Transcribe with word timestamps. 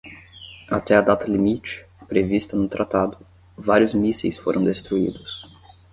Até 0.67 0.95
a 0.95 1.01
data-limite, 1.03 1.85
prevista 2.07 2.57
no 2.57 2.67
tratado, 2.67 3.19
vários 3.55 3.93
mísseis 3.93 4.35
foram 4.35 4.63
destruídos. 4.63 5.45